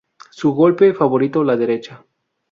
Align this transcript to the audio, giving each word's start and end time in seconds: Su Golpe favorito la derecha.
Su 0.31 0.53
Golpe 0.53 0.95
favorito 0.95 1.43
la 1.43 1.55
derecha. 1.55 2.03